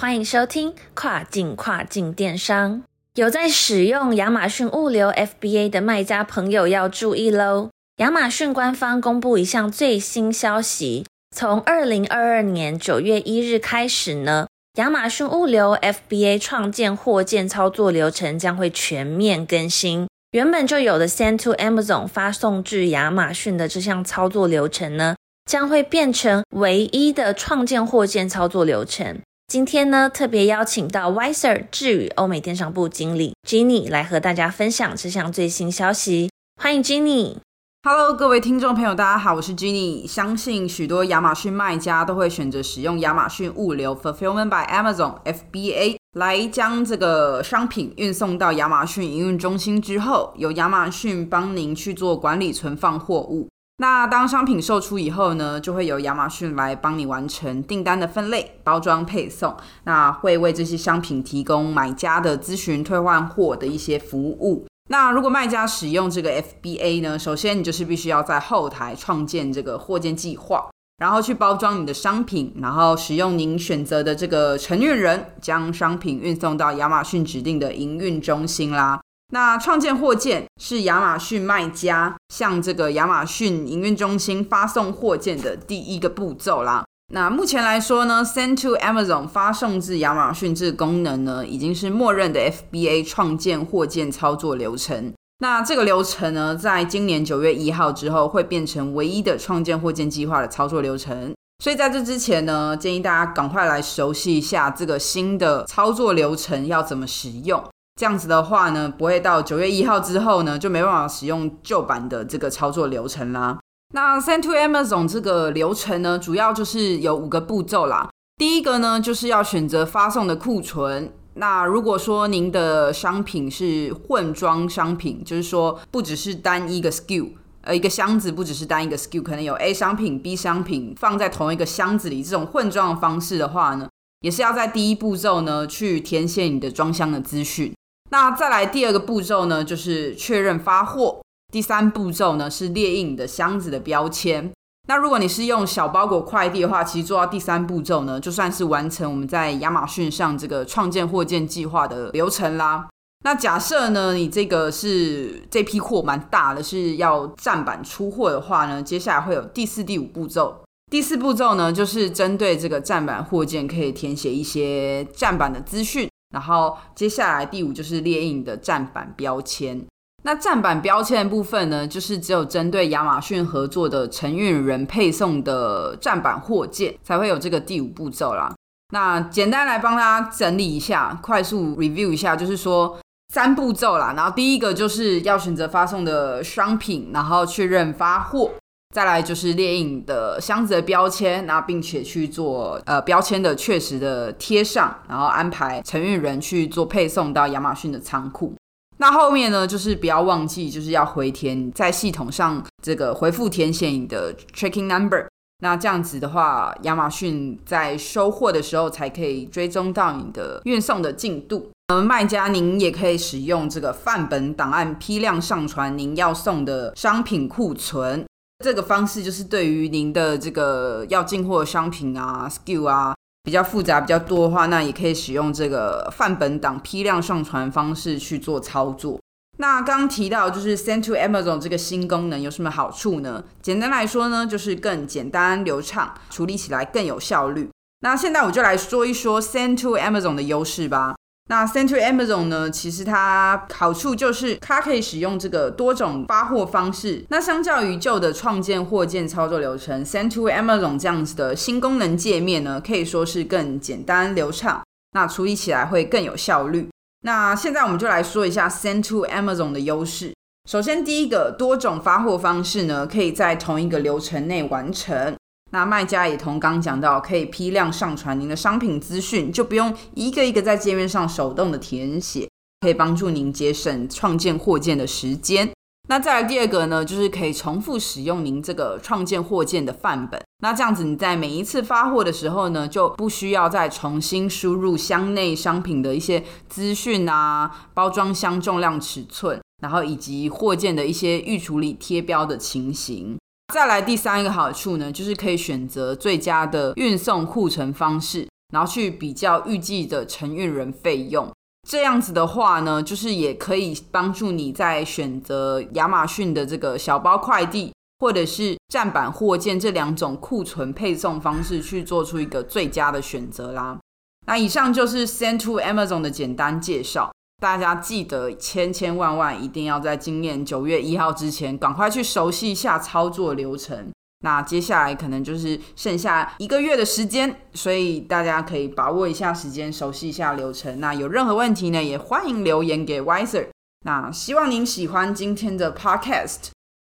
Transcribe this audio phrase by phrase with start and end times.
[0.00, 2.84] 欢迎收听跨境跨境电商。
[3.16, 7.70] 有在使用亚马逊物流 FBA 的卖家朋友要注意喽！
[7.96, 20.06] 亚马逊官方公布一项最新消息，从二零二二年九月一日开始呢，亚马逊物流 FBA 创建货件操作流程将会全面更新。
[20.30, 25.16] 原本就有的 Send to Amazon 发送至亚马逊的这项操作流程呢，
[25.50, 29.18] 将会变成唯一的创建货件操作流程。
[29.50, 36.30] 今天呢，特别邀请到 Wiser 智宇欧美电商部经理 Jenny 来和大家分享这项最新消息。
[36.60, 37.36] 欢迎 Jenny。
[37.82, 40.06] Hello，各位听众朋友，大家好，我是 Jenny。
[40.06, 53.48] 相信许多亚马逊卖家都会选择使用亚马逊物流 Fulfillment by Amazon FBA 来将这个商品运送到亚马逊营运中心之后，由亚马逊帮您去做管理存放货物。
[53.80, 59.56] 那当商品售出以后呢，就会由亚马逊来帮你完成订单的分类、包装、配送。
[59.84, 64.66] 那会为这些商品提供买家的咨询、退换货的一些服务。
[64.90, 79.00] 那如果卖家使用这个 FBA 呢，首先你就是必须要在后台创建这个货件计划，然后去包装你的商品，然后使用您选择的这个承运人，将商品运送到亚马逊指定的营运中心啦。
[79.30, 86.84] 那创建货件是亚马逊卖家向这个亚马逊营运中心发送货件的第一个步骤啦。
[87.12, 95.12] 那目前来说呢，Send to Amazon 发送至亚马逊这个功能呢，已经是默认的 FBA 创建货件操作流程。
[95.40, 101.32] 那这个流程呢，在今年九月一号之后会变成唯一的创建货件计划的操作流程。
[101.62, 107.62] 所以在这之前呢，建议大家赶快来熟悉一下这个新的操作流程要怎么使用。
[107.98, 113.58] 这样子的话呢，不会到九月一号之后呢，就没办法使用旧版的这个操作流程啦。
[113.92, 118.08] 那 Send to Amazon 这个流程呢，主要就是有五个步骤啦。
[118.36, 121.12] 第一个呢，就是要选择发送的库存。
[121.34, 127.30] 那如果说您的商品是混装商品，就是说不只是单一个 SKU，
[127.62, 133.88] 呃，一个箱子不只是单一个 SKU，可能有 A 商品、B 商品放在同一个箱子里，这种混装的方式的话呢，
[134.20, 137.74] 也是要在第一步骤呢去填写你的装箱的资讯。
[138.10, 141.20] 那再来第二个步骤呢，就是确认发货。
[141.52, 144.50] 第三步骤呢是列印你的箱子的标签。
[144.86, 152.88] 那如果你是用小包裹快递的话，其实做到第三步骤呢，就算是完成我们在亚马逊上这个创建货件计划的流程啦。
[153.24, 160.62] 那假设呢，你这个是这批货蛮大的，是要站板出货的话呢，接下来会有第四、第五步骤。
[160.90, 166.08] 第四步骤呢，就是针对这个站板货件，可以填写一些站板的资讯。
[166.30, 169.84] 然后接下来第五就是列印的站板标签。
[170.24, 178.52] 那站板标签的部分呢，就是只有针对亚马逊合作的承运人配送的站板货件，才会有这个第五步骤啦。
[178.92, 182.98] 那简单来帮大家整理一下，快速 review 一下，就是说
[183.32, 184.12] 三步骤啦。
[184.16, 188.50] 然后第一个就是要选择发送的商品，然后确认发货。
[188.94, 198.54] 再来就是列印的箱子的标签，那并且去做呃标签的确实的贴上，然后安排承运人去做配送到亚马逊的仓库。
[198.96, 205.26] 那后面呢，就是不要忘记，就是要回填在系统上这个回复填写你的 tracking number。
[205.60, 211.70] 那这样子的话，亚马逊在收货的时候才可以追踪到你的运送的进度。
[211.88, 218.24] 呃，卖家您也可以使用这个范本档案批量上传您要送的商品库存。
[218.64, 223.14] 这个方式就是对于您的这个要进货的商品啊、SKU 啊
[223.44, 229.20] 比较复杂、比较多的话，那也可以使用这个范本档批量上传方式去做操作。
[229.58, 233.44] 那刚提到就是 Send to Amazon 这个新功能有什么好处呢？
[233.62, 237.70] 简单来说呢，就是更简单流畅，处理起来更有效率。
[238.00, 241.14] 那现在我就来说一说 Send to Amazon 的优势吧。
[241.48, 242.70] 那 Send to Amazon 呢？
[242.70, 247.24] 其实它好处就是它可以使用这个多种发货方式。
[247.30, 256.86] 那相较于旧的创建货件操作流程，Send to Amazon 这样子的新功能界面呢，可以说是更简单流畅，那处理起来会更有效率。
[257.22, 260.34] 那现在我们就来说一下 Send to Amazon 的优势。
[260.68, 265.34] 首先，第一个多种发货方式呢，可以在同一个流程内完成。
[265.70, 272.48] 那卖家也同刚讲到，可以批量上传您的商品资讯，就不用一个一个在界面上手动的填写，
[272.80, 275.70] 可以帮助您节省创建货件的时间。
[276.08, 280.40] 那再来第二个呢，就是可以重复使用您这个创建货件的范本。
[280.60, 293.36] 那这样子你在每一次发货的时候呢，就不需要再重新输入箱内商品的一些资讯啊，包装箱重量、尺寸，然后以及货件的一些预处理贴标的情形。
[293.72, 301.50] 再来第三个好处呢，就是可以选择最佳的运送库存方式，然后去比较预计的承运人费用。
[301.86, 313.98] 这样子的话呢，就是也可以帮助你在选择亚马逊的这个小包快递，或者是站板货件这两种库存配送方式，去做出一个最佳的选择啦。
[314.46, 317.30] 那以上就是 Send to Amazon 的简单介绍。
[317.60, 324.10] 大家记得千千万万一定要在今年九月一号之前，赶快去熟悉一下操作流程。
[324.44, 331.00] 那接下来可能就是剩下一个月的时间，所以大家可以把握一下时间，熟悉一下流程。
[331.00, 333.66] 那有任何问题呢，也欢迎留言给 Wiser。
[334.06, 336.68] 那希望您喜欢今天的 Podcast，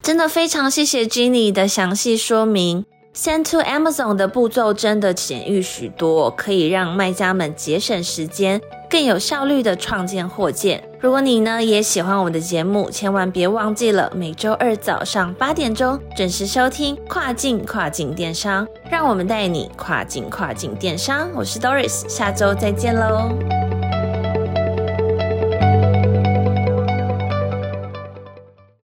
[0.04, 2.84] 真的非常谢谢 Jenny 的详细说明。
[3.12, 8.60] Send to Amazon 的步骤真的简易许多，可以让卖家们节省时间。
[8.90, 10.82] 更有效率的创建货件。
[11.00, 21.28] 如果你呢也喜欢我们的节目，千万别忘记了每周二早上八点钟准时收听跨境跨境电商，让我们带你跨境跨境电商。
[21.34, 23.57] 我是 Doris，下周再见喽。